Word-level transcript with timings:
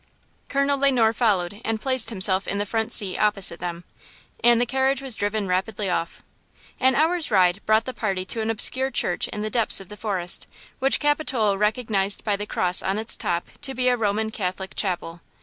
Colonel 0.49 0.79
Le 0.79 0.91
Noir 0.91 1.13
followed 1.13 1.61
and 1.63 1.79
placed 1.79 2.09
himself 2.09 2.47
in 2.47 2.57
the 2.57 2.65
front 2.65 2.91
seat 2.91 3.19
opposite 3.19 3.59
them. 3.59 3.83
And 4.43 4.59
the 4.59 4.65
carriage 4.65 4.99
was 4.99 5.15
driven 5.15 5.45
rapidly 5.47 5.91
off. 5.91 6.23
An 6.79 6.95
hour's 6.95 7.29
ride 7.29 7.63
brought 7.67 7.85
the 7.85 7.93
party 7.93 8.25
to 8.25 8.41
an 8.41 8.49
obscure 8.49 8.89
church 8.89 9.27
in 9.27 9.43
the 9.43 9.51
depths 9.51 9.79
of 9.79 9.89
the 9.89 9.95
forest, 9.97 10.47
which 10.79 10.99
Capitola 10.99 11.55
recognized 11.55 12.23
by 12.23 12.35
the 12.35 12.47
cross 12.47 12.81
on 12.81 12.97
its 12.97 13.15
top 13.15 13.47
to 13.61 13.75
be 13.75 13.89
a 13.89 13.95
Roman 13.95 14.31
Catholic 14.31 14.73
chapel. 14.75 15.21